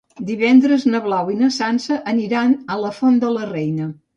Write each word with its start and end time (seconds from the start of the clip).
Divendres 0.27 0.85
na 0.93 1.01
Blau 1.07 1.29
i 1.35 1.37
na 1.43 1.51
Sança 1.57 1.99
aniran 2.15 2.57
a 2.77 2.79
la 2.87 2.91
Font 2.99 3.25
de 3.27 3.35
la 3.39 3.47
Reina. 3.53 3.93